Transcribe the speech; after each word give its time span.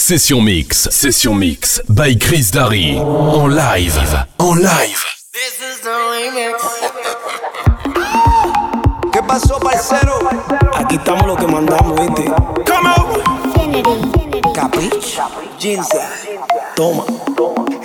Session 0.00 0.42
Mix, 0.42 0.88
Session 0.90 1.34
Mix, 1.38 1.78
by 1.86 2.16
Chris 2.16 2.50
Darry. 2.50 2.96
En 2.96 3.54
live, 3.54 3.92
en 4.38 4.56
live. 4.56 4.98
¿Qué 9.12 9.22
pasó, 9.22 9.60
parcero? 9.60 10.18
Aquí 10.74 10.96
estamos 10.96 11.26
lo 11.26 11.36
que 11.36 11.46
mandamos, 11.46 12.00
¿viste? 12.00 12.32
Come 12.66 12.90
on. 12.96 14.52
Capiche. 14.54 15.20
Ginza. 15.58 16.08
Toma. 16.74 17.04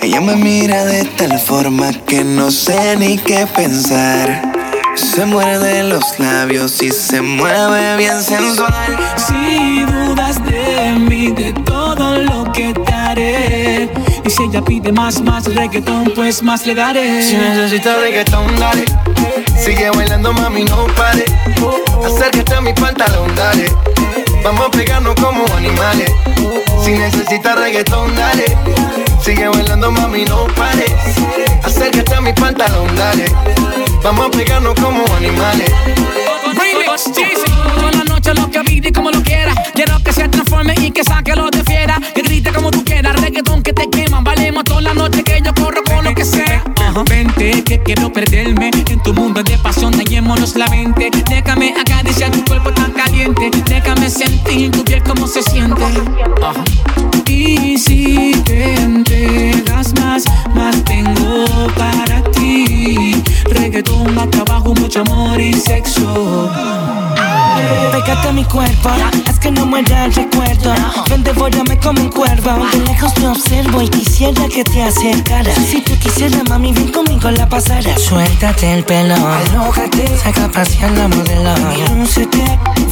Ella 0.00 0.20
me 0.22 0.36
mira 0.36 0.86
de 0.86 1.04
tal 1.04 1.38
forma 1.38 1.92
que 2.06 2.24
no 2.24 2.50
sé 2.50 2.96
ni 2.96 3.18
qué 3.18 3.46
pensar. 3.54 4.56
Se 4.96 5.26
muerde 5.26 5.82
los 5.82 6.18
labios 6.18 6.82
y 6.82 6.90
se 6.90 7.20
mueve 7.20 7.98
bien 7.98 8.22
sensual. 8.22 8.72
Si 9.16 9.82
dudas 9.84 10.42
de 10.46 10.92
mí, 10.98 11.30
de 11.32 11.52
todo 11.52 11.85
haré. 13.16 13.88
Y 14.24 14.30
si 14.30 14.44
ella 14.44 14.62
pide 14.62 14.92
más, 14.92 15.20
más 15.22 15.44
reggaetón, 15.54 16.12
pues 16.14 16.42
más 16.42 16.66
le 16.66 16.74
daré. 16.74 17.22
Si 17.22 17.36
necesitas 17.36 17.98
reggaetón, 18.00 18.58
dale. 18.58 18.84
Sigue 19.58 19.90
bailando, 19.90 20.32
mami, 20.32 20.64
no 20.64 20.86
pare. 20.96 21.24
Acércate 22.04 22.54
a 22.54 22.60
mi 22.60 22.72
pantalón, 22.72 23.34
dale. 23.34 23.70
Vamos 24.44 24.66
a 24.66 24.70
pegarnos 24.70 25.14
como 25.16 25.44
animales. 25.56 26.10
Si 26.84 26.92
necesitas 26.92 27.58
reggaetón, 27.58 28.14
dale. 28.14 28.44
Sigue 29.22 29.48
bailando, 29.48 29.90
mami, 29.90 30.24
no 30.24 30.46
pare. 30.54 30.86
Acércate 31.64 32.14
a 32.14 32.20
mi 32.20 32.32
pantalón, 32.32 32.94
dale. 32.96 33.26
Vamos 34.02 34.26
a 34.26 34.30
pegarnos 34.30 34.74
como 34.74 35.04
animales. 35.16 35.70
Remix, 36.54 37.04
Toda 37.74 37.90
la 37.92 38.04
noche 38.04 38.34
lo 38.34 38.50
que 38.50 38.60
pide 38.60 38.92
como 38.92 39.10
lo 39.10 39.22
quiera. 39.22 39.52
Quiero 39.74 39.98
que 40.02 40.12
se 40.12 40.28
transforme 40.28 40.74
y 40.80 40.90
que 40.90 41.02
saque 41.02 41.34
lo 41.34 41.50
de 41.50 41.62
fiera. 41.64 41.98
Reggaetón 43.36 43.62
que 43.62 43.74
te 43.74 43.90
quema. 43.90 44.22
Valemos 44.22 44.64
toda 44.64 44.80
la 44.80 44.94
noche 44.94 45.22
que 45.22 45.42
yo 45.44 45.52
corro 45.52 45.82
con 45.84 46.04
lo 46.04 46.14
que 46.14 46.24
sea. 46.24 46.64
Vente, 47.10 47.62
que 47.64 47.82
quiero 47.82 48.10
perderme 48.10 48.70
en 48.88 49.02
tu 49.02 49.12
mundo 49.12 49.42
de 49.42 49.58
pasión. 49.58 49.92
Dañémonos 49.92 50.56
la 50.56 50.66
mente. 50.68 51.10
Déjame 51.28 51.74
acariciar 51.78 52.30
tu 52.30 52.42
cuerpo 52.46 52.72
tan 52.72 52.92
caliente. 52.92 53.50
Déjame 53.66 54.08
sentir 54.08 54.70
tu 54.70 54.82
piel 54.84 55.02
como 55.02 55.26
se 55.26 55.42
siente. 55.42 55.84
Y 57.28 57.76
si 57.78 58.32
te 58.44 58.74
entregas 58.74 59.92
más, 60.00 60.24
más 60.54 60.76
tengo 60.84 61.44
para 61.76 62.22
ti. 62.30 63.22
Reggaetón, 63.50 64.14
más 64.14 64.30
trabajo, 64.30 64.74
mucho 64.74 65.00
amor 65.00 65.40
y 65.40 65.52
sexo. 65.54 66.50
Pégate 67.92 68.28
a 68.28 68.32
mi 68.32 68.44
cuerpo, 68.44 68.90
haz 69.26 69.38
que 69.38 69.50
no 69.50 69.66
muera 69.66 70.04
el 70.04 70.14
recuerdo. 70.14 70.74
Ven, 71.08 71.22
devórame 71.24 71.78
como 71.78 72.00
un 72.02 72.10
cuervo. 72.10 72.66
De 72.72 72.78
lejos 72.80 73.14
te 73.14 73.26
observo 73.26 73.82
y 73.82 73.88
quisiera 73.88 74.46
que 74.48 74.62
te 74.64 74.82
acercaras. 74.82 75.56
Si 75.56 75.80
tú 75.80 75.92
quisieras, 75.98 76.48
mami, 76.48 76.72
ven 76.72 76.88
conmigo 76.88 77.30
la 77.30 77.48
pasara. 77.48 77.96
Suéltate 77.98 78.74
el 78.74 78.84
pelo, 78.84 79.14
alójate, 79.14 80.06
saca 80.18 80.44
a 80.44 80.48
pasear 80.48 80.92
la 80.92 81.08
modelo. 81.08 81.54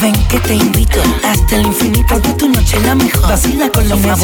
Ven 0.00 0.12
que 0.28 0.38
te 0.40 0.54
invito. 0.54 1.00
Hasta 1.26 1.56
el 1.56 1.66
infinito 1.66 2.18
de 2.18 2.32
tu 2.34 2.48
noche 2.48 2.78
la 2.80 2.94
mejor. 2.94 3.28
Vacila 3.28 3.70
con 3.70 3.88
los 3.88 3.98
favoritos. 4.00 4.23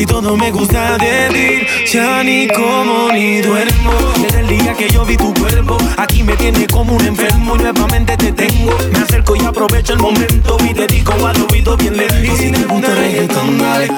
Si 0.00 0.06
todo 0.06 0.34
me 0.34 0.50
gusta 0.50 0.96
de 0.96 1.28
ti, 1.28 1.92
ya 1.92 2.22
ni 2.22 2.48
como 2.48 3.12
ni 3.12 3.42
duermo. 3.42 3.92
Desde 4.22 4.40
el 4.40 4.46
día 4.46 4.72
que 4.72 4.88
yo 4.88 5.04
vi 5.04 5.14
tu 5.14 5.34
cuerpo, 5.34 5.76
aquí 5.98 6.22
me 6.22 6.34
tiene 6.36 6.66
como 6.68 6.94
un 6.94 7.04
enfermo. 7.04 7.54
Nuevamente 7.56 8.16
te 8.16 8.32
tengo, 8.32 8.74
me 8.94 8.98
acerco 9.00 9.36
y 9.36 9.40
aprovecho 9.40 9.92
el 9.92 9.98
momento. 9.98 10.56
Y 10.64 10.72
te 10.72 10.86
digo 10.86 11.12
al 11.26 11.36
oído 11.42 11.76
bien 11.76 11.98
lento. 11.98 12.34
Si 12.34 12.50
te 12.50 12.64
gusta 12.64 12.94
reggaetón, 12.94 13.58
dale. 13.58 13.90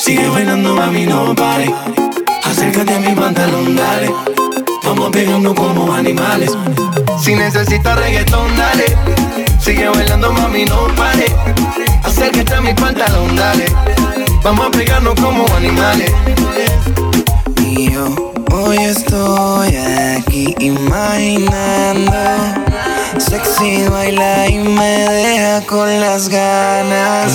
Sigue 0.00 0.28
bailando, 0.28 0.74
mami, 0.74 1.06
no 1.06 1.32
pare. 1.36 1.72
Acércate 2.42 2.94
a 2.94 2.98
mi 2.98 3.14
pantalón, 3.14 3.76
dale. 3.76 4.10
Vamos 4.82 5.06
a 5.06 5.10
pegarnos 5.12 5.54
como 5.54 5.94
animales. 5.94 6.50
Si 7.22 7.36
necesitas 7.36 7.96
reggaetón, 7.96 8.56
dale. 8.56 8.86
Sigue 9.60 9.88
bailando, 9.88 10.32
mami, 10.32 10.64
no 10.64 10.88
pare. 10.96 11.26
Acércate 12.02 12.54
a 12.56 12.60
mi 12.60 12.74
pantalón, 12.74 13.36
dale. 13.36 13.66
Vamos 14.42 14.66
a 14.66 14.70
pegarnos 14.70 15.14
como 15.20 15.46
animales. 15.56 16.10
Y 17.60 17.90
yo 17.90 18.32
hoy 18.52 18.76
estoy 18.78 19.76
aquí 19.76 20.54
imaginando. 20.60 22.12
Sexy 23.18 23.88
baila 23.88 24.48
y 24.48 24.58
me 24.58 25.08
deja 25.10 25.60
con 25.66 26.00
las 26.00 26.28
ganas. 26.28 27.32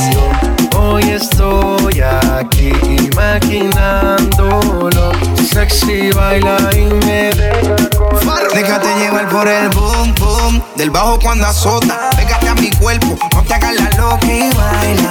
Hoy 0.78 1.04
estoy 1.10 2.02
aquí 2.02 2.72
imaginándolo. 3.12 5.12
Sexy 5.52 6.12
baila 6.12 6.58
y 6.74 6.86
me 7.06 7.32
deja 7.34 7.76
con 7.98 8.14
Déjate 8.54 8.88
llevar 9.00 9.28
por 9.30 9.48
el 9.48 9.70
boom 9.70 10.14
boom 10.20 10.62
del 10.76 10.92
bajo 10.92 11.18
cuando 11.20 11.48
azota. 11.48 12.12
Pégate 12.16 12.50
a 12.50 12.56
mi 12.56 12.70
cuerpo, 12.72 13.18
no 13.34 13.44
te 13.44 13.54
hagas 13.56 13.76
la 13.76 13.90
loca 13.98 14.28
y 14.28 14.52
baila. 14.54 15.10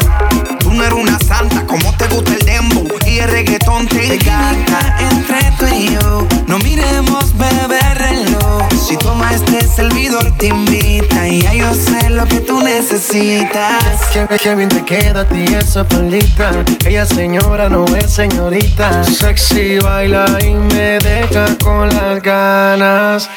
Tú 0.73 0.79
no 0.79 0.85
eres 0.85 0.99
una 0.99 1.19
santa, 1.19 1.67
como 1.67 1.95
te 1.99 2.07
gusta 2.07 2.33
el 2.33 2.47
dembow 2.47 3.02
y 3.13 3.19
el 3.19 3.31
reggaetón 3.31 3.87
te 3.89 4.15
encanta. 4.15 4.97
Entre 4.99 5.41
tú 5.59 5.67
y 5.75 5.91
yo, 5.95 6.27
no 6.47 6.59
miremos 6.59 7.37
bebé 7.37 7.81
reloj. 7.95 8.69
Si 8.73 8.97
toma 8.97 9.33
este 9.33 9.67
servidor 9.67 10.33
te 10.39 10.47
invita 10.47 11.29
y 11.29 11.43
ya 11.43 11.53
yo 11.55 11.75
sé 11.75 12.11
lo 12.11 12.25
que 12.27 12.41
tú 12.41 12.61
necesitas. 12.61 13.85
Que, 14.13 14.27
que 14.39 14.55
bien 14.55 14.69
te 14.69 14.85
queda 14.85 15.21
a 15.23 15.29
ti 15.29 15.45
esa 15.45 15.85
palita. 15.87 16.53
Ella 16.87 17.05
señora 17.05 17.69
no 17.69 17.85
es 17.97 18.11
señorita. 18.13 19.05
Sexy 19.05 19.79
baila 19.79 20.27
y 20.45 20.55
me 20.55 20.99
deja 20.99 21.47
con 21.63 21.89
las 21.89 22.23
ganas. 22.23 23.29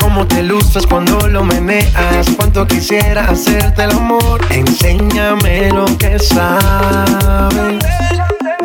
Cómo 0.00 0.26
te 0.26 0.42
luces 0.42 0.86
cuando 0.86 1.26
lo 1.28 1.44
meneas. 1.44 2.28
Cuánto 2.36 2.66
quisiera 2.66 3.28
hacerte 3.28 3.84
el 3.84 3.92
amor. 3.92 4.40
Enséñame 4.50 5.70
lo 5.70 5.86
que 5.98 6.18
sabes. 6.18 7.82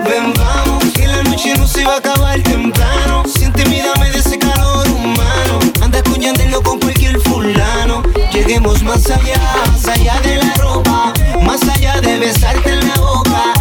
Ven, 0.05 0.33
vamos, 0.35 0.83
que 0.93 1.07
la 1.07 1.23
noche 1.23 1.55
no 1.57 1.67
se 1.67 1.83
va 1.83 1.95
a 1.95 1.97
acabar 1.97 2.41
temprano. 2.41 3.23
Siente 3.25 3.65
mi 3.65 3.79
dame 3.79 4.11
de 4.11 4.19
ese 4.19 4.37
calor 4.37 4.87
humano. 4.89 5.59
Anda 5.81 6.01
con 6.03 6.21
con 6.61 6.79
cualquier 6.79 7.19
fulano. 7.21 8.03
Lleguemos 8.31 8.83
más 8.83 9.09
allá, 9.09 9.39
más 9.71 9.87
allá 9.87 10.19
de 10.21 10.37
la 10.37 10.53
ropa. 10.55 11.13
Más 11.41 11.61
allá 11.67 11.99
de 12.01 12.19
besarte 12.19 12.73
en 12.73 12.87
la 12.87 12.95
boca. 12.95 13.56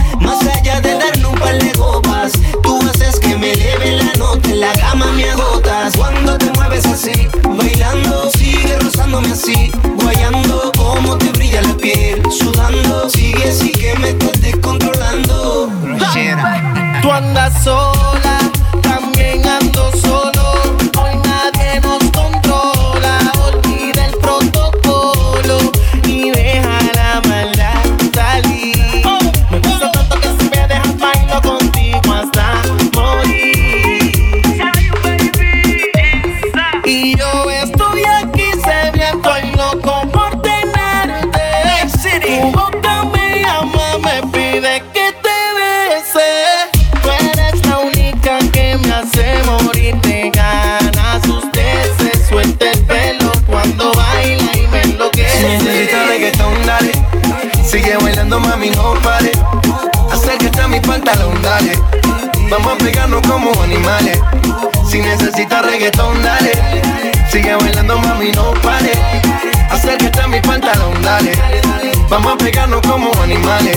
veganos 72.46 72.80
como 72.82 73.10
animales. 73.20 73.76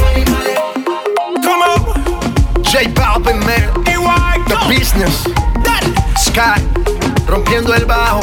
Come 1.42 1.64
on. 1.64 2.64
J 2.64 2.88
Balvin, 2.94 3.40
man. 3.40 3.84
The 4.48 4.58
business. 4.68 5.24
Sky. 6.16 6.62
Rompiendo 7.28 7.74
el 7.74 7.86
bajo 7.86 8.22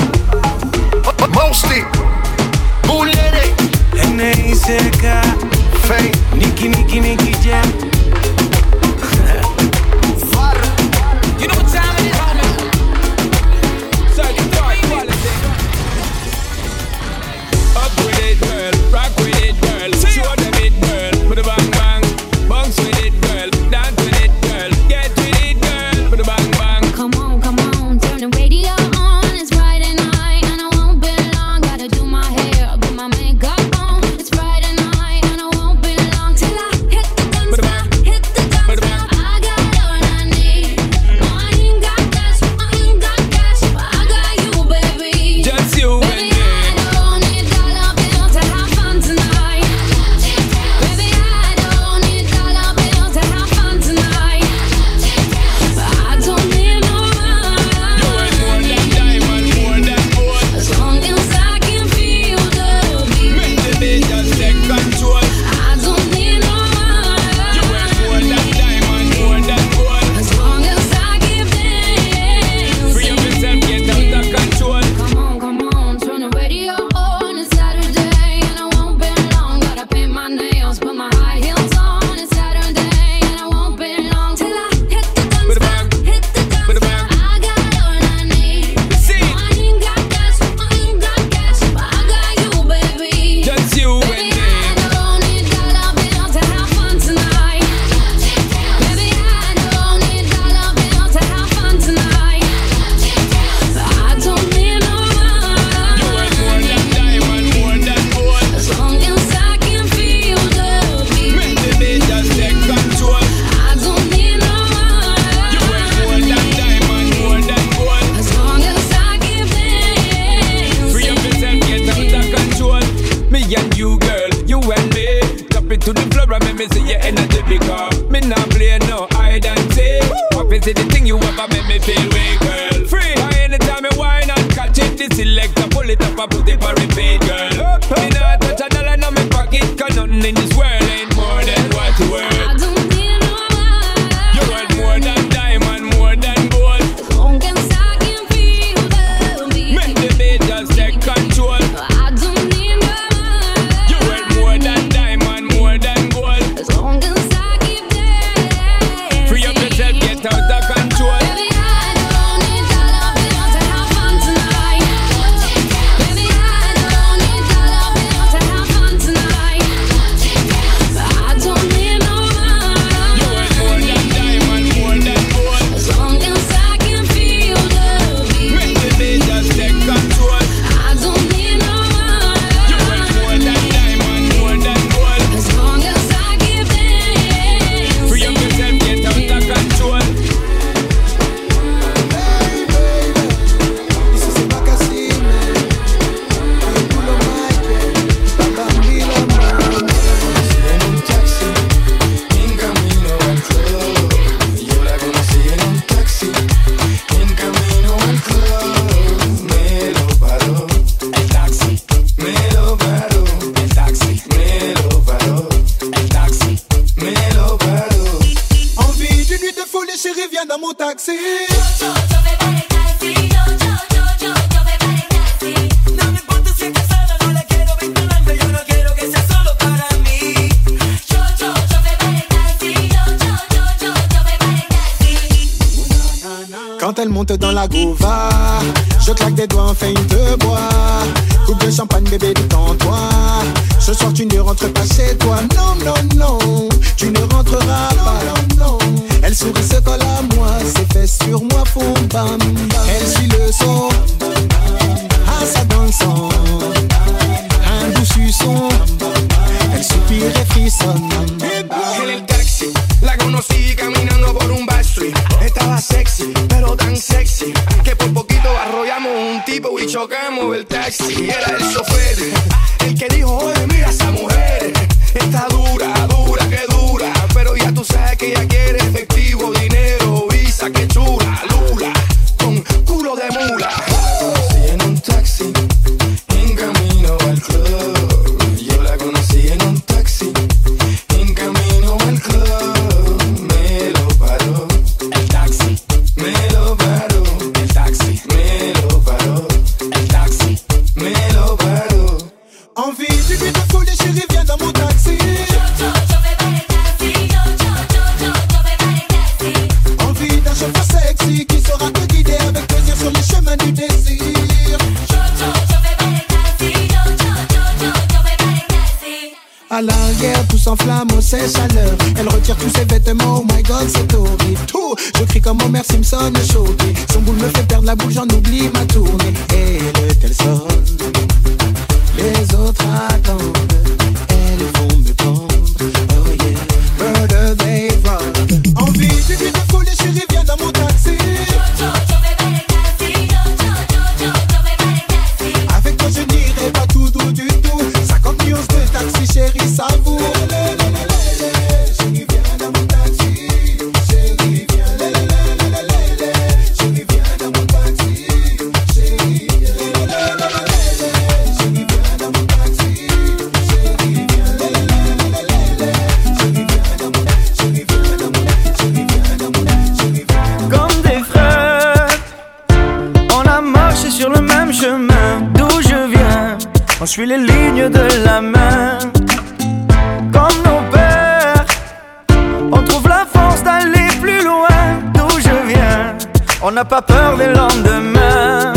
n'a 386.77 386.85
pas 386.85 387.01
peur 387.01 387.39
des 387.39 387.47
lendemains. 387.47 388.75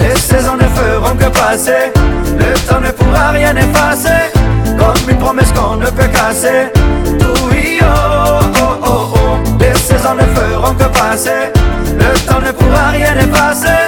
Les 0.00 0.16
saisons 0.16 0.56
ne 0.56 0.68
feront 0.80 1.14
que 1.14 1.26
passer. 1.26 1.92
Le 2.36 2.68
temps 2.68 2.80
ne 2.80 2.90
pourra 2.90 3.30
rien 3.30 3.54
effacer. 3.54 4.32
Comme 4.76 5.08
une 5.08 5.16
promesse 5.16 5.52
qu'on 5.52 5.76
ne 5.76 5.86
peut 5.86 6.08
casser. 6.08 6.72
Tout 7.20 7.26
oh, 7.28 8.40
oh, 8.56 8.84
oh, 8.84 9.14
oh. 9.14 9.58
Les 9.60 9.74
saisons 9.74 10.16
ne 10.16 10.26
feront 10.36 10.74
que 10.74 10.88
passer. 10.98 11.52
Le 12.00 12.26
temps 12.26 12.40
ne 12.40 12.50
pourra 12.50 12.88
rien 12.90 13.14
effacer. 13.16 13.82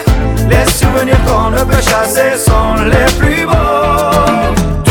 Les 0.48 0.64
souvenirs 0.70 1.18
qu'on 1.26 1.50
ne 1.50 1.64
peut 1.64 1.82
chasser 1.82 2.38
sont 2.38 2.76
les 2.84 3.12
plus 3.18 3.44
beaux. 3.44 4.83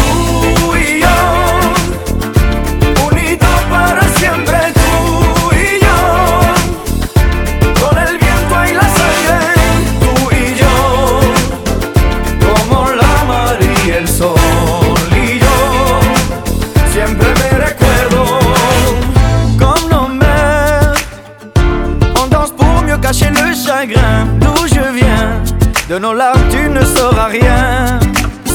De 25.93 25.99
nos 25.99 26.13
larmes, 26.13 26.41
tu 26.49 26.67
ne 26.69 26.83
sauras 26.83 27.27
rien, 27.27 27.99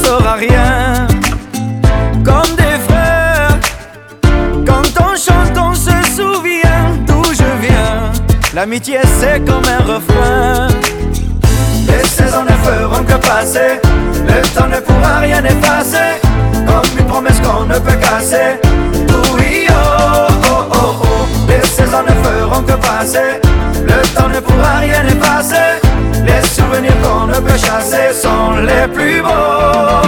sauras 0.03 0.35
rien. 0.35 1.07
Comme 2.25 2.53
des 2.57 2.77
frères, 2.85 3.57
quand 4.67 4.91
on 4.99 5.15
chante, 5.15 5.57
on 5.57 5.73
se 5.73 5.95
souvient 6.17 6.91
d'où 7.07 7.23
je 7.31 7.65
viens. 7.65 8.11
L'amitié, 8.53 8.99
c'est 9.21 9.39
comme 9.45 9.63
un 9.69 9.81
refrain. 9.93 10.67
Les 11.87 12.05
saisons 12.09 12.43
ne 12.43 12.57
feront 12.67 13.05
que 13.05 13.25
passer. 13.25 13.79
Le 14.27 14.41
temps 14.53 14.67
ne 14.67 14.81
pourra 14.81 15.19
rien 15.19 15.41
effacer. 15.41 16.19
Comme 16.67 16.99
une 16.99 17.05
promesse 17.05 17.39
qu'on 17.39 17.63
ne 17.63 17.79
peut 17.79 17.99
casser. 18.01 18.59
Oui, 19.37 19.65
oh, 19.69 20.27
oh, 20.43 20.65
oh, 20.73 20.95
oh. 21.03 21.27
Les 21.47 21.65
saisons 21.65 22.03
ne 22.03 22.15
feront 22.21 22.63
que 22.63 22.73
passer. 22.73 23.39
Le 23.85 24.01
temps 24.13 24.27
ne 24.27 24.41
pourra 24.41 24.79
rien 24.79 25.05
effacer. 25.05 25.88
Les 26.25 26.41
souvenirs 26.47 26.95
qu'on 27.01 27.27
ne 27.27 27.39
peut 27.39 27.57
chasser 27.57 28.13
sont 28.13 28.51
les 28.61 28.87
plus 28.93 29.21
beaux. 29.21 30.07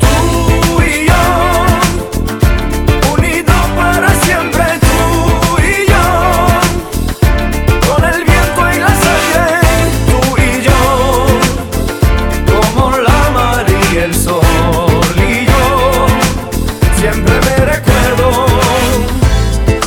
Tu 0.00 0.06
unidos 3.14 3.66
para 3.76 4.10
siempre. 4.24 4.64
Tu 4.80 4.96
y 5.62 5.86
yo, 5.92 6.06
con 7.86 8.02
el 8.04 8.20
viento 8.24 8.62
y 8.72 8.78
la 8.78 8.92
sangre. 9.04 9.44
Tu 10.08 10.20
y 10.40 10.62
yo, 10.66 10.80
como 12.52 12.84
la 12.98 13.20
mar 13.34 13.64
el 13.96 14.14
sol. 14.14 14.42
Yo, 15.16 15.62
siempre 16.98 17.34
me 17.46 17.56
recuerdo 17.64 18.26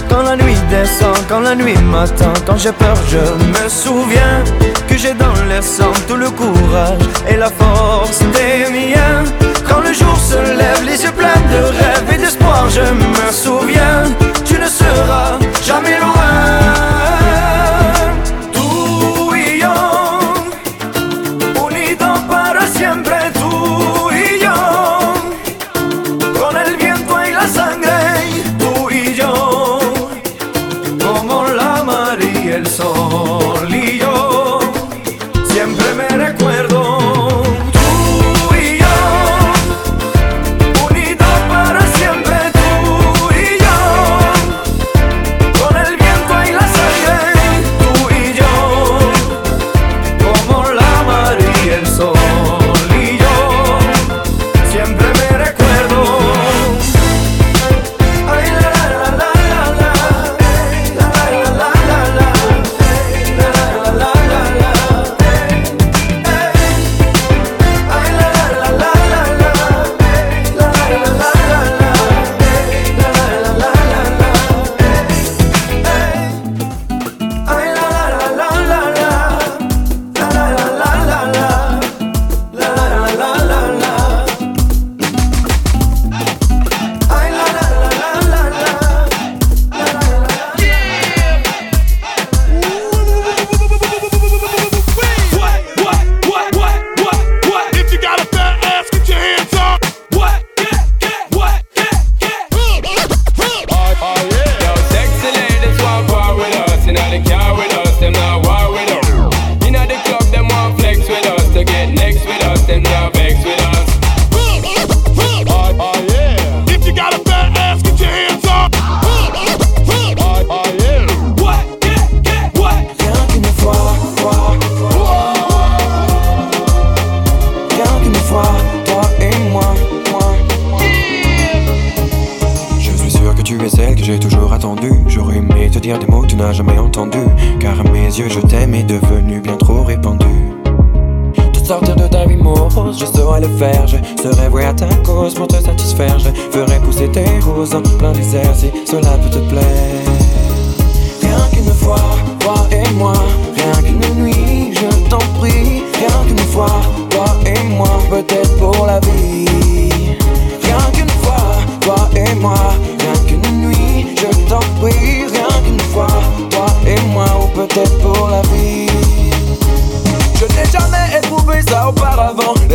quand 0.10 0.24
la 0.24 0.36
nuit 0.36 0.62
descend, 0.70 1.18
quand 1.30 1.42
la 1.42 1.56
nuit 1.56 1.78
m'attend, 1.92 2.34
quand 2.46 2.58
j'ai 2.58 2.74
peur, 2.74 2.98
je 3.10 3.18
me 3.18 3.70
souviens 3.70 4.44
que 4.92 4.98
j'ai 4.98 5.14
dans 5.14 5.34
le 5.48 5.62
sang 5.62 5.94
tout 6.08 6.18
le 6.18 6.30
courage 6.30 7.00
et 7.28 7.38
la 7.38 7.50
force 7.50 8.20
des 8.20 8.70
miens. 8.72 9.24
Quand 9.68 9.80
le 9.80 9.94
jour 9.94 10.18
se 10.18 10.36
lève, 10.36 10.84
les 10.86 11.02
yeux 11.04 11.12
pleins 11.12 11.44
de 11.54 11.62
rêves 11.80 12.10
et 12.14 12.18
d'espoir, 12.18 12.70
je 12.70 12.82
me 12.82 13.32
souviens, 13.32 13.81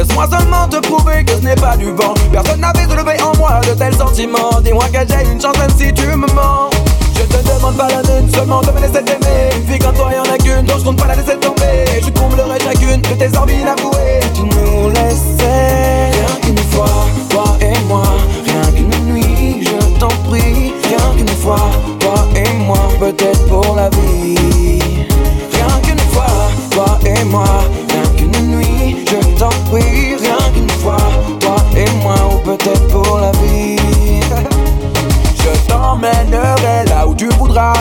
Laisse-moi 0.06 0.28
seulement 0.30 0.68
te 0.68 0.76
prouver 0.76 1.24
que 1.24 1.32
ce 1.32 1.40
n'est 1.40 1.56
pas 1.56 1.76
du 1.76 1.86
vent. 1.86 2.14
Personne 2.30 2.60
n'avait 2.60 2.84
soulevé 2.84 3.20
en 3.22 3.36
moi 3.38 3.60
de 3.66 3.74
tels 3.74 3.94
sentiments. 3.96 4.60
Dis-moi 4.62 4.84
que 4.92 4.98
j'ai 5.08 5.30
une 5.30 5.40
chance 5.40 5.58
même 5.58 5.70
si 5.76 5.92
tu 5.92 6.06
me 6.06 6.26
mens. 6.32 6.70
Je 7.14 7.22
te 7.22 7.42
demande 7.42 7.76
pas 7.76 7.88
la 7.88 8.02
lune, 8.02 8.30
seulement 8.32 8.60
de 8.60 8.70
me 8.70 8.80
laisser 8.80 9.02
t'aimer. 9.04 9.50
Une 9.56 9.66
fille 9.66 9.78
comme 9.78 9.94
toi, 9.94 10.10
y'en 10.14 10.32
a 10.32 10.38
qu'une, 10.38 10.64
donc 10.64 10.78
je 10.78 10.84
compte 10.84 10.98
pas 10.98 11.08
la 11.08 11.16
laisser 11.16 11.36
tomber. 11.38 11.86
Je 12.02 12.10
comblerai 12.10 12.60
chacune 12.60 13.02
de 13.02 13.14
tes 13.14 13.36
envies 13.36 13.60
inavouées. 13.60 14.20
Tu 14.34 14.42
nous 14.42 14.90
laissais 14.90 16.10
rien 16.12 16.40
qu'une 16.42 16.58
fois, 16.58 17.06
toi 17.30 17.56
et 17.60 17.78
moi. 17.88 18.04
Rien 18.44 18.72
qu'une 18.72 19.12
nuit, 19.12 19.64
je 19.66 19.98
t'en 19.98 20.08
prie. 20.28 20.72
Rien 20.84 21.16
qu'une 21.16 21.36
fois, 21.36 21.70
toi 21.98 22.14
et 22.36 22.52
moi, 22.64 22.78
peut-être 23.00 23.44
pour 23.48 23.74
la 23.74 23.88
vie. 23.90 24.80
Rien 25.52 25.80
qu'une 25.82 25.98
fois, 26.12 26.26
toi 26.70 26.98
et 27.04 27.24
moi, 27.24 27.64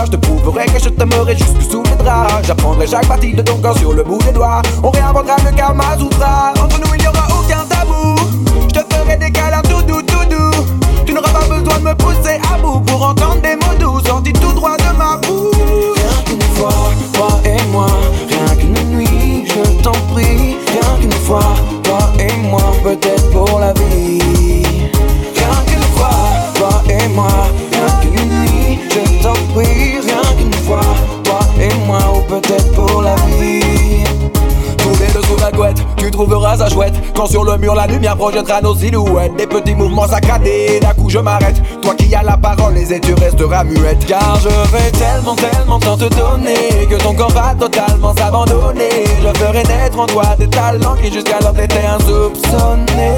je 0.05 0.11
te 0.11 0.15
prouverai 0.17 0.65
que 0.67 0.79
je 0.79 0.89
t'aimerai 0.89 1.35
jusque 1.35 1.61
sous 1.69 1.83
les 1.83 1.95
draps. 1.95 2.47
J'apprendrai 2.47 2.87
chaque 2.87 3.07
partie 3.07 3.33
de 3.33 3.41
ton 3.41 3.57
corps 3.57 3.77
sur 3.77 3.93
le 3.93 4.03
bout 4.03 4.19
des 4.19 4.31
doigts. 4.31 4.61
On 4.81 4.89
réinventera 4.89 5.35
le 5.43 5.55
karma 5.55 5.97
Sutra. 5.97 6.53
Entre 6.61 6.79
nous, 6.79 6.93
il 6.95 7.01
n'y 7.01 7.07
aura 7.07 7.27
aucun 7.37 7.65
tabou. 7.67 8.15
Je 8.69 8.79
te 8.79 8.93
ferai 8.93 9.17
des 9.17 9.31
câlins 9.31 9.61
tout 9.63 9.81
doux, 9.81 10.01
tout 10.01 10.25
doux. 10.29 10.65
Tu 11.05 11.13
n'auras 11.13 11.31
pas 11.31 11.45
besoin 11.47 11.79
de 11.79 11.83
me 11.83 11.95
pousser 11.95 12.39
à 12.53 12.57
bout 12.57 12.79
pour 12.81 13.05
entendre 13.05 13.41
des 13.41 13.55
mots 13.55 13.77
doux 13.79 13.99
sortis 14.05 14.33
tout 14.33 14.53
droit 14.53 14.77
de 14.77 14.97
ma 14.97 15.17
bouche. 15.17 15.97
Rien 15.97 16.23
qu'une 16.25 16.41
fois, 16.55 16.69
trouveras 36.15 36.57
ça 36.57 36.69
chouette. 36.69 36.93
Quand 37.15 37.27
sur 37.27 37.43
le 37.43 37.57
mur 37.57 37.75
la 37.75 37.87
lumière 37.87 38.15
projettera 38.15 38.61
nos 38.61 38.75
silhouettes. 38.75 39.35
Des 39.35 39.47
petits 39.47 39.75
mouvements 39.75 40.07
saccadés, 40.07 40.79
d'un 40.81 40.93
coup 40.93 41.09
je 41.09 41.19
m'arrête. 41.19 41.61
Toi 41.81 41.93
qui 41.95 42.13
as 42.15 42.23
la 42.23 42.37
parole, 42.37 42.77
et 42.77 42.99
tu 42.99 43.13
resteras 43.13 43.63
muette. 43.63 44.05
Car 44.05 44.39
je 44.41 44.49
vais 44.71 44.91
tellement, 44.91 45.35
tellement 45.35 45.79
tant 45.79 45.97
te 45.97 46.05
donner 46.05 46.87
Que 46.89 46.95
ton 46.95 47.13
corps 47.13 47.31
va 47.31 47.53
totalement 47.59 48.15
s'abandonner. 48.15 49.03
Je 49.21 49.39
ferai 49.39 49.63
naître 49.63 49.99
en 49.99 50.05
toi 50.05 50.35
des 50.39 50.47
talents 50.47 50.95
qui 50.95 51.11
jusqu'alors 51.11 51.53
t'étaient 51.53 51.85
insoupçonnés 51.85 53.15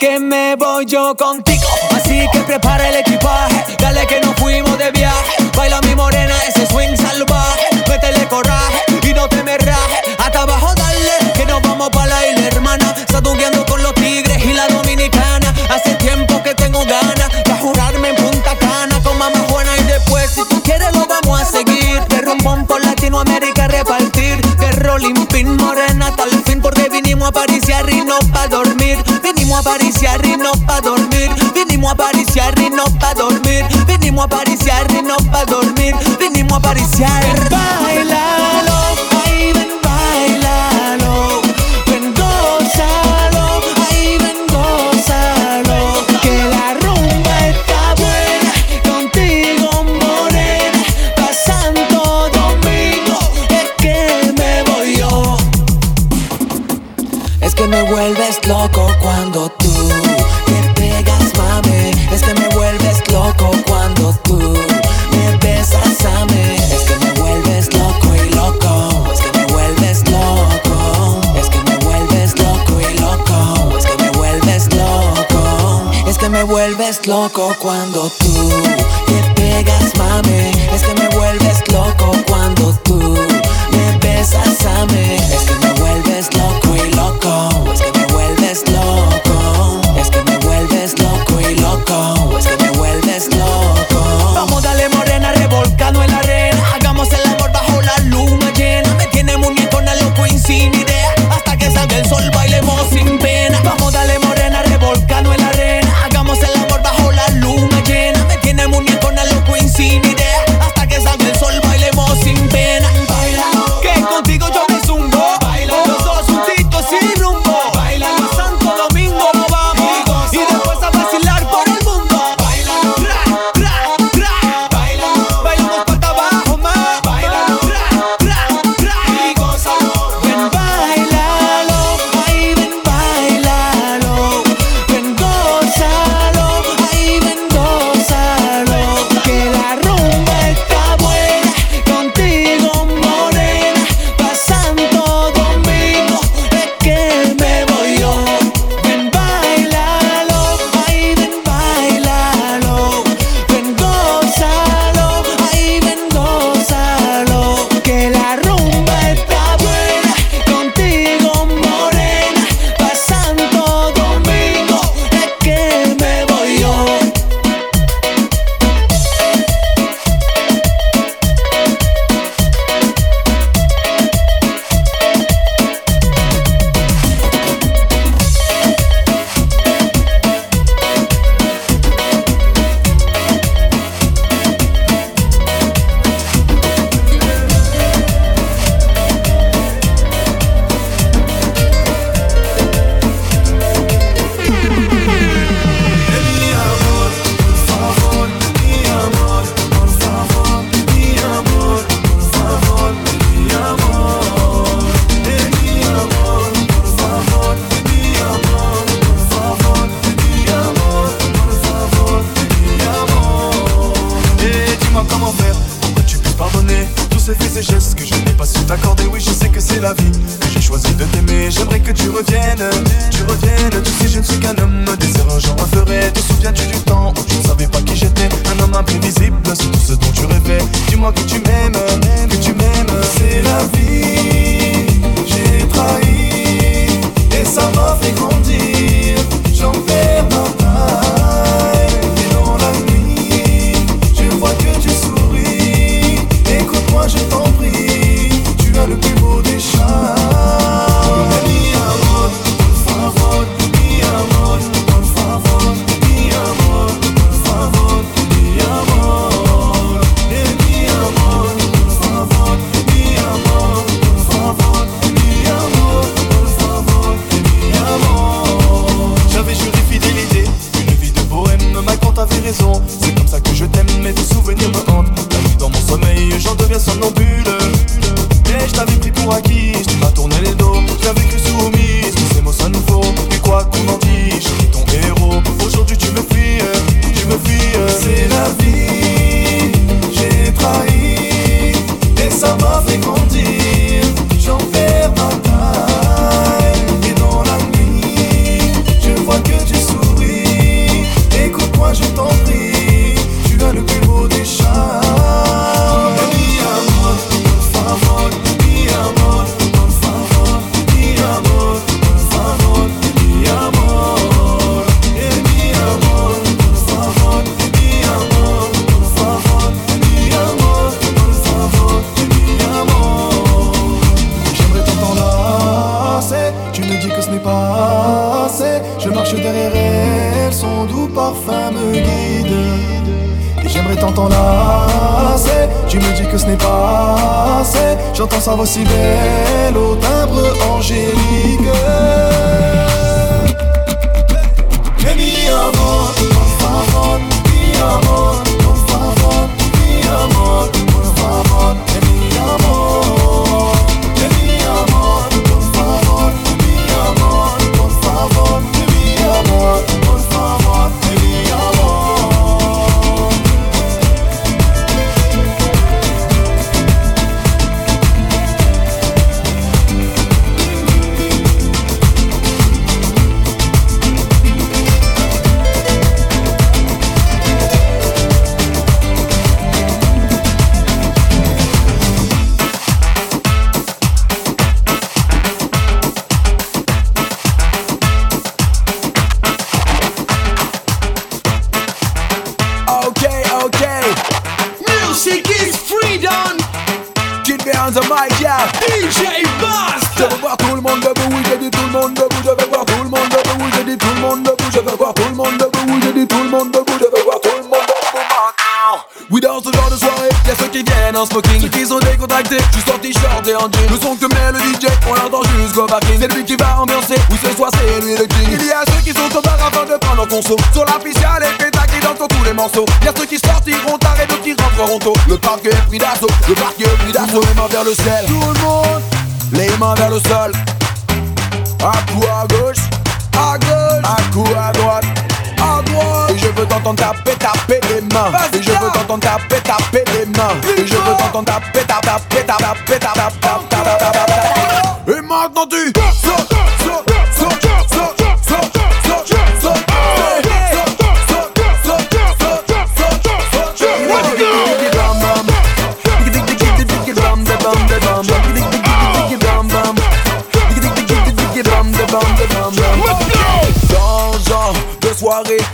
que 0.00 0.18
me 0.18 0.56
voy 0.56 0.86
yo 0.86 1.14
contigo. 1.14 1.68
Así 1.94 2.26
que 2.32 2.40
prepara 2.40 2.88
el 2.88 2.96
equipaje. 2.96 3.76
Dale 3.78 4.06
que 4.06 4.18
nos 4.20 4.34
fuimos 4.36 4.78
de 4.78 4.90
viaje. 4.92 5.36
Baila 5.54 5.78
mi 5.82 5.94
morena, 5.94 6.34
ese 6.48 6.66
swing 6.66 6.96
salvaje. 6.96 7.66
Métele 7.86 8.26
coraje 8.26 8.82
y 9.02 9.12
no 9.12 9.28
te 9.28 9.42
me. 9.44 9.50
Hasta 10.18 10.42
abajo 10.42 10.74
dale, 10.74 11.32
que 11.34 11.44
nos 11.44 11.60
vamos 11.62 11.90
pa' 11.90 12.06
la 12.06 12.26
isla 12.26 12.46
hermana. 12.46 12.94
Saduqueando 13.10 13.66
con 13.66 13.82
los 13.82 13.94
tigres 13.94 14.42
y 14.42 14.54
la 14.54 14.68
dominicana. 14.68 15.54
Hace 15.68 15.94
tiempo 15.96 16.42
que 16.42 16.54
tengo 16.54 16.82
ganas 16.86 17.28
de 17.44 17.52
jurarme 17.60 18.08
en 18.08 18.16
Punta 18.16 18.56
Cana 18.56 18.98
con 19.02 19.18
mamá 19.18 19.42
buena 19.50 19.76
y 19.76 19.82
después 19.82 20.30
si 20.30 20.40
tú 20.48 20.62
quieres 20.62 20.94
lo 20.94 21.06
vamos 21.06 21.42
a 21.42 21.44
seguir. 21.44 22.00
De 22.08 22.22
rumbón 22.22 22.66
por 22.66 22.82
Latinoamérica 22.82 23.64
a 23.64 23.68
repartir. 23.68 24.40
De 24.56 24.72
rolling 24.72 25.26
pin 25.26 25.56
morena 25.56 26.06
hasta 26.06 26.24
el 26.24 26.42
fin 26.44 26.62
porque 26.62 26.88
vinimos 26.88 27.28
a 27.28 27.32
pariciar 27.32 27.88
y 27.90 28.00
no 28.02 28.18
pa' 28.32 28.48
dormir. 28.48 28.69
Vinimos 29.60 29.76
a 29.76 29.78
pariciar 29.78 30.24
y 30.24 30.36
no 30.38 30.52
pa' 30.66 30.80
dormir. 30.80 31.30
Vinimos 31.54 31.92
a 31.92 31.94
pariciar 31.94 32.58
y 32.58 32.70
no 32.70 32.84
pa' 32.98 33.12
dormir. 33.12 33.66
Vinimos 33.86 34.24
a 34.24 34.28
pariciar 34.28 34.90
y 34.90 35.02
no 35.02 35.16
pa' 35.30 35.44
dormir. 35.44 35.94
Vinimos 36.18 36.56
a 36.56 36.60
pariciar. 36.60 37.49
Loco 77.10 77.52
cuando 77.58 78.08
tú 78.20 78.48
te 79.06 79.34
pegas, 79.34 79.92
mami. 79.98 80.59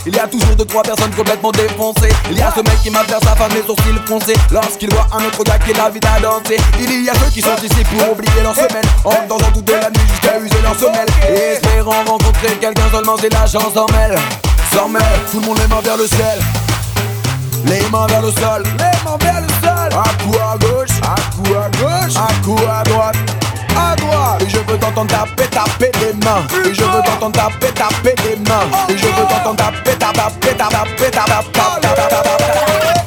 Il 0.05 0.15
y 0.15 0.19
a 0.19 0.27
toujours 0.27 0.55
deux 0.55 0.65
trois 0.65 0.83
personnes 0.83 1.11
complètement 1.11 1.51
défoncées. 1.51 2.13
Il 2.31 2.37
y 2.37 2.41
a 2.41 2.51
ce 2.55 2.59
mec 2.61 2.81
qui 2.83 2.89
m'adverse 2.89 3.23
sa 3.23 3.35
femme 3.35 3.51
les 3.53 3.63
sourcils 3.65 3.99
froncés 4.05 4.35
lorsqu'il 4.51 4.89
voit 4.91 5.07
un 5.13 5.23
autre 5.25 5.43
gars 5.43 5.59
qui 5.59 5.73
l'invite 5.73 6.05
à 6.05 6.19
danser. 6.19 6.57
Il 6.79 7.03
y 7.03 7.09
a 7.09 7.13
ceux 7.13 7.31
qui 7.31 7.41
sont 7.41 7.55
ici 7.63 7.83
pour 7.85 8.11
oublier 8.11 8.41
leur 8.43 8.55
semaine 8.55 8.85
en 9.03 9.27
dansant 9.27 9.51
toute 9.53 9.69
la 9.69 9.89
nuit 9.89 10.07
jusqu'à 10.09 10.39
user 10.39 10.61
leur 10.61 10.75
semelle 10.75 11.07
et 11.29 11.53
espérant 11.53 12.03
rencontrer 12.05 12.55
quelqu'un 12.59 12.89
seulement 12.91 13.17
si 13.17 13.29
la 13.29 13.45
chance 13.45 13.73
s'en 13.73 13.85
mêle. 13.93 14.17
S'en 14.73 14.87
mêle, 14.89 15.03
tout 15.31 15.39
le 15.39 15.45
monde 15.45 15.59
les 15.59 15.67
mains 15.67 15.81
vers 15.81 15.97
le 15.97 16.07
ciel. 16.07 16.39
Les 17.65 17.81
mains 17.89 18.07
vers 18.07 18.21
le 18.21 18.31
sol, 18.31 18.63
les 18.63 19.03
mains 19.03 19.17
vers 19.19 19.41
le 19.41 19.47
sol. 19.47 19.89
À 19.91 20.23
coup 20.23 20.37
à 20.37 20.57
gauche, 20.57 20.97
à 21.03 21.15
coup 21.35 21.53
à 21.55 21.69
gauche, 21.77 22.15
à 22.15 22.45
coup 22.45 22.59
à 22.69 22.83
droite, 22.83 23.15
Et 24.39 24.49
je 24.49 24.57
veux 24.57 24.77
t'entendre 24.77 25.07
taper, 25.07 25.47
taper 25.49 25.91
les 25.99 26.13
mains. 26.25 26.45
Et 26.65 26.73
je 26.73 26.83
veux 26.83 27.01
t'entendre 27.03 27.35
taper, 27.35 27.71
taper 27.73 28.15
les 28.23 28.35
mains. 28.35 28.67
Et 28.89 28.97
je 28.97 29.05
veux 29.05 29.27
t'entendre 29.27 29.57
taper, 29.57 29.95
taper, 29.97 30.17
taper, 30.17 30.55
taper, 30.55 30.57
taper, 30.57 31.11
taper, 31.11 31.43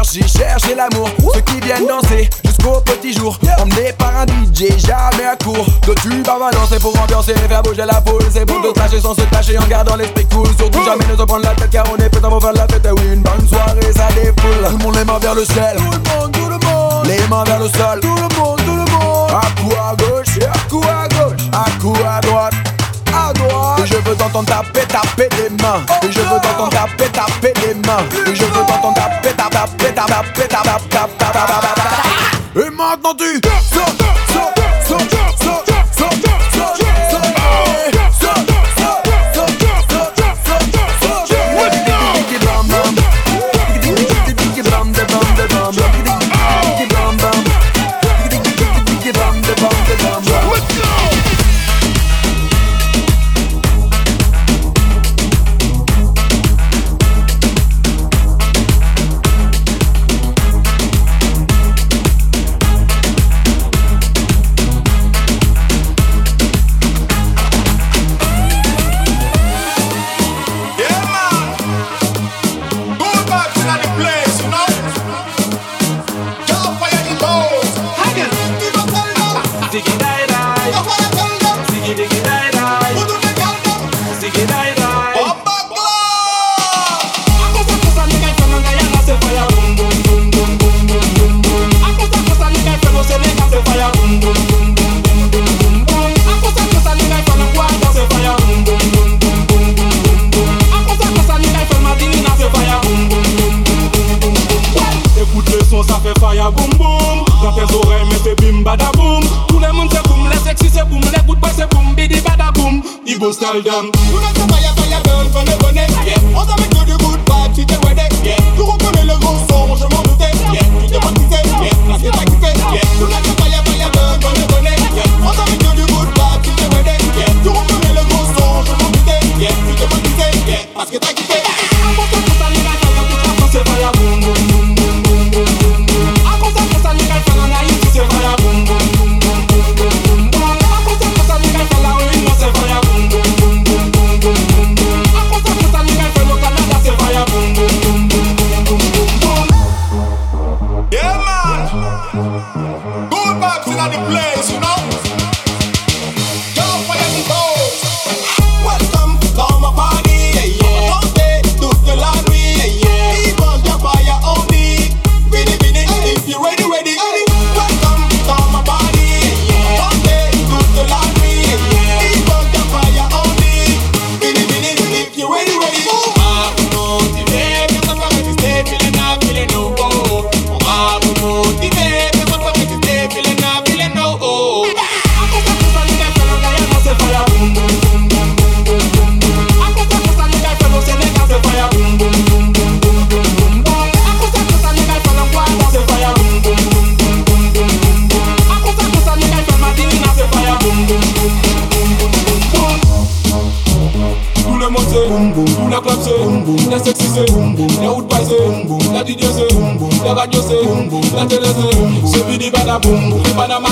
venus 0.00 0.32
chercher, 0.32 0.38
chercher 0.38 0.74
l'amour. 0.74 1.08
Ceux 1.34 1.40
qui 1.40 1.60
viennent 1.60 1.86
danser 1.86 2.28
jusqu'au 2.44 2.80
petit 2.80 3.12
jour, 3.12 3.38
emmenés 3.58 3.92
par 3.98 4.12
un 4.16 4.26
DJ 4.26 4.78
jamais 4.78 5.26
à 5.26 5.36
court. 5.36 5.66
De 5.86 5.94
tube 5.94 6.26
à 6.28 6.38
balancer 6.38 6.78
pour 6.80 6.98
ambiancer 7.00 7.32
et 7.32 7.48
faire 7.48 7.62
bouger 7.62 7.84
la 7.86 8.02
foule. 8.06 8.22
C'est 8.30 8.46
pour 8.46 8.62
te 8.62 8.78
tâcher 8.78 9.00
sans 9.00 9.14
se 9.14 9.22
tâcher 9.22 9.58
en 9.58 9.66
gardant 9.66 9.96
l'esprit 9.96 10.26
cool. 10.26 10.46
Surtout 10.58 10.84
jamais 10.84 11.06
ne 11.06 11.16
se 11.16 11.22
prendre 11.22 11.44
la 11.44 11.54
tête 11.54 11.70
car 11.70 11.84
on 11.92 11.96
est 11.96 12.08
prêt 12.08 12.20
à 12.24 12.40
faire 12.40 12.52
la 12.52 12.66
fête. 12.66 12.86
Et 12.86 12.90
oui, 12.90 13.14
une 13.14 13.22
bonne 13.22 13.48
soirée, 13.48 13.92
ça 13.94 14.08
défoule. 14.14 14.68
Tout 14.68 14.78
le 14.78 14.84
monde 14.84 14.96
les 14.96 15.04
mains 15.04 15.18
vers 15.18 15.34
le 15.34 15.44
ciel. 15.44 15.76
Tout 15.76 15.84
le 15.84 15.90
monde, 15.90 16.32
tout 16.32 16.48
le 16.48 16.66
monde. 16.66 17.06
Les 17.06 17.28
mains 17.28 17.44
vers 17.44 17.58
le 17.58 17.68
sol. 17.68 18.00
Tout 18.00 18.14
le 18.14 18.38
monde, 18.38 18.58
tout 18.58 18.76
le 18.76 18.92
monde. 18.92 19.30
À 19.30 19.60
coup 19.60 19.74
à 19.74 19.94
gauche, 19.96 20.36
et 20.40 20.44
à 20.44 20.68
coup 20.68 20.82
à 20.82 21.08
gauche, 21.08 21.42
à 21.52 21.80
coup 21.80 21.94
à 22.06 22.20
droite 22.20 22.54
à 23.12 23.32
droite. 23.32 23.80
Et 23.82 23.86
je 23.86 23.94
veux 23.96 24.16
t'entendre 24.16 24.46
taper, 24.46 24.86
taper 24.86 25.28
les 25.36 25.50
mains. 25.62 25.82
Et 26.02 26.12
je 26.12 26.20
veux 26.20 26.40
t'entendre 26.40 26.70
taper, 26.70 27.10
taper 27.10 27.52
les 27.66 27.74
mains. 27.74 28.04
Et 28.26 28.34
je 28.34 28.44
veux 28.44 28.64
t'entendre 28.66 28.94
taper, 28.94 29.30
taper, 29.34 29.50
taper, 29.50 29.79
et 32.56 32.70
maintenant 32.70 33.14
tu 33.14 33.59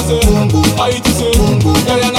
c'est, 0.07 0.83
Haïti 0.83 1.11
c'est, 1.13 1.39
Guyana 1.61 2.18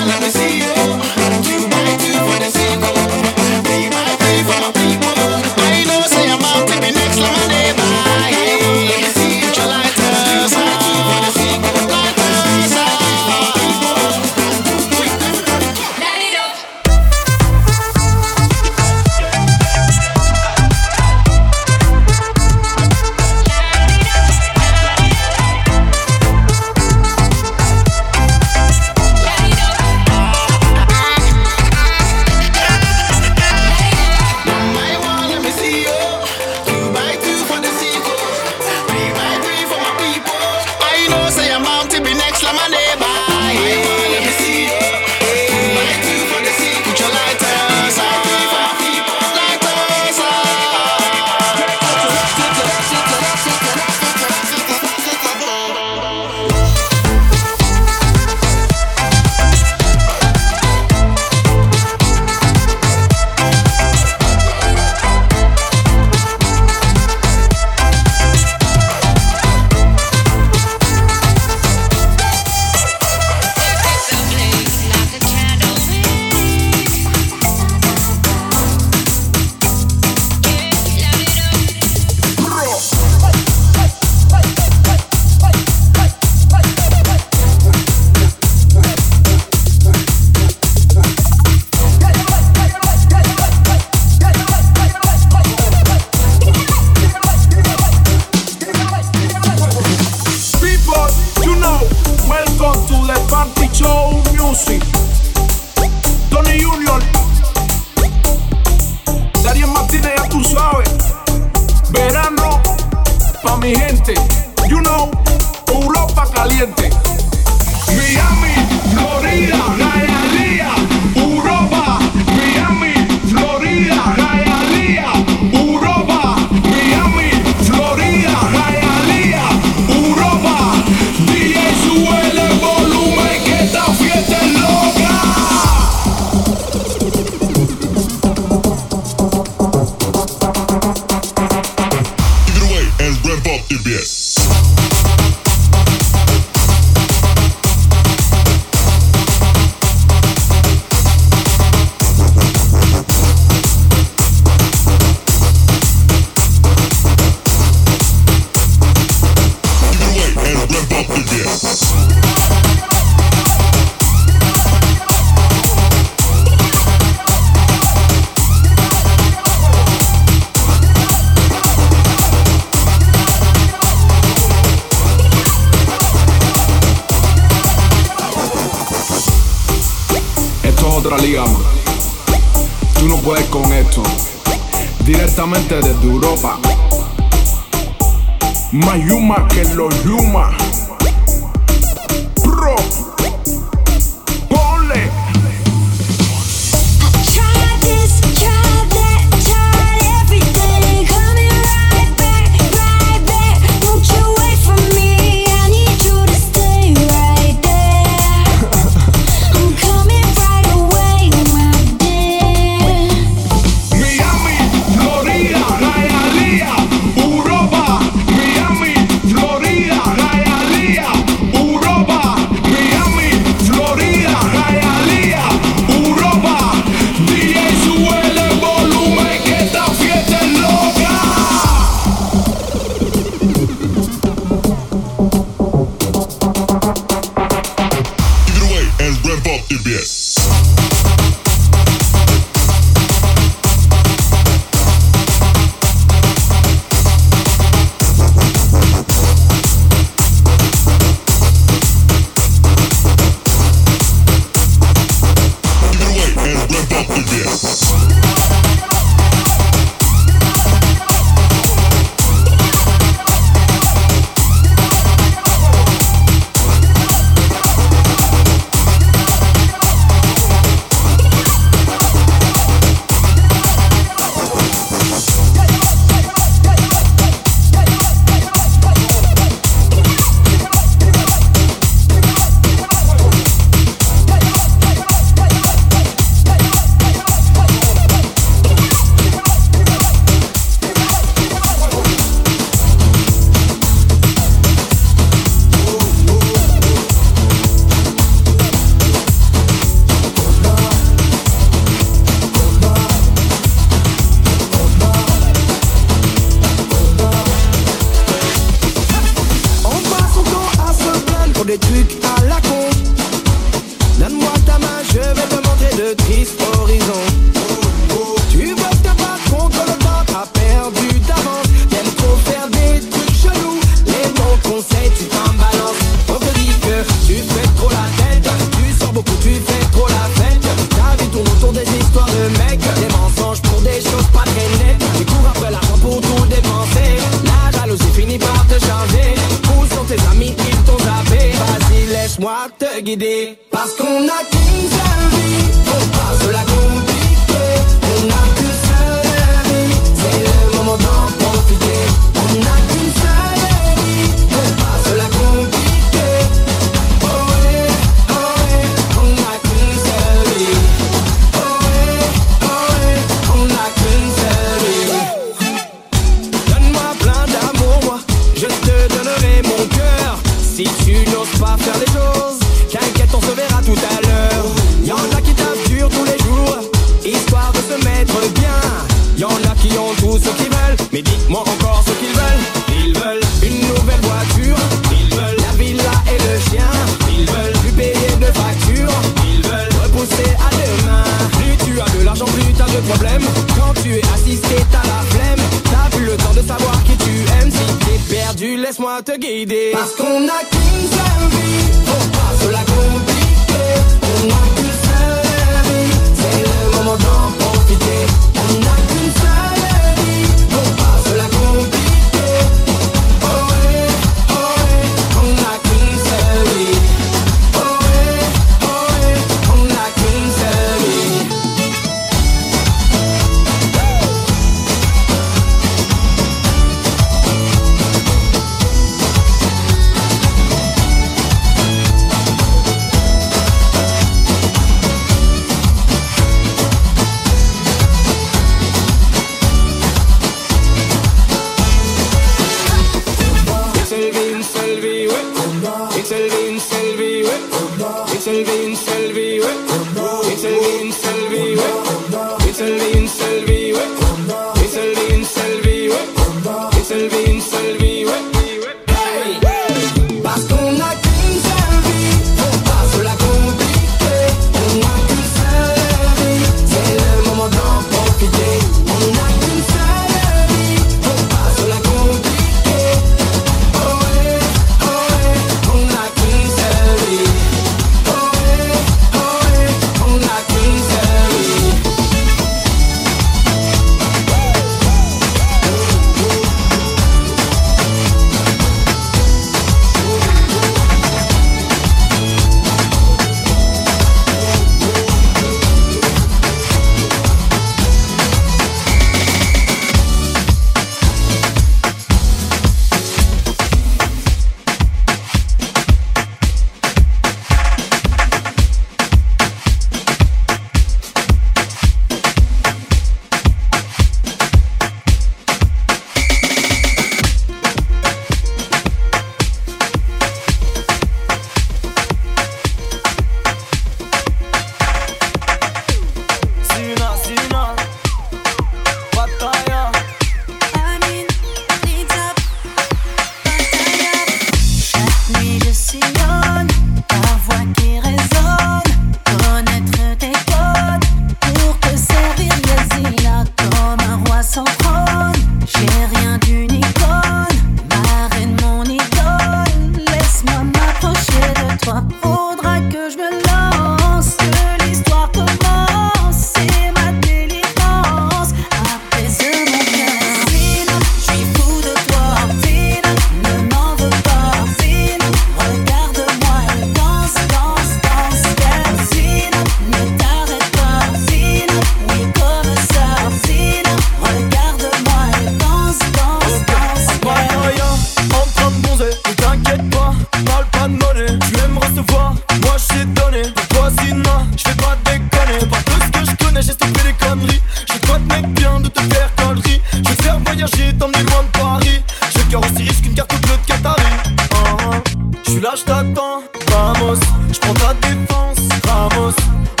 Vamos, 598.51 598.77
vamos. 599.05 600.00